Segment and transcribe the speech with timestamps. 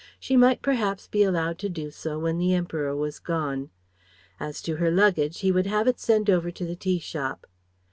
[0.19, 3.69] She might perhaps be allowed to do so when the Emperor was gone.
[4.39, 7.45] As to her luggage he would have it sent over to the tea shop.